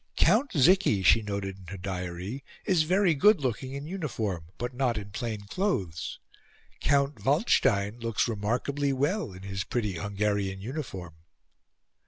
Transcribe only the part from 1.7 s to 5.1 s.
diary, "is very good looking in uniform, but not